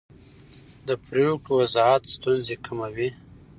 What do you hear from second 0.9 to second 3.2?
پرېکړو وضاحت ستونزې کموي